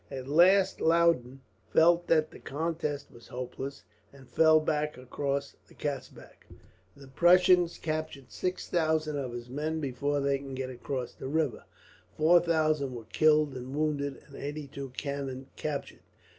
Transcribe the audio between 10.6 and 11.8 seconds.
across the river,